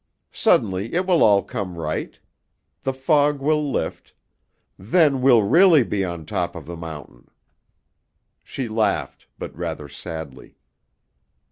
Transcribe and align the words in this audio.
Suddenly 0.33 0.95
it 0.95 1.05
will 1.05 1.21
all 1.23 1.43
come 1.43 1.77
right. 1.77 2.19
The 2.81 2.91
fog 2.91 3.39
will 3.39 3.71
lift. 3.71 4.15
Then 4.75 5.21
we'll 5.21 5.43
really 5.43 5.83
be 5.83 6.03
on 6.03 6.25
top 6.25 6.55
of 6.55 6.65
the 6.65 6.75
mountain." 6.75 7.29
She 8.43 8.67
laughed, 8.67 9.27
but 9.37 9.55
rather 9.55 9.87
sadly. 9.87 10.55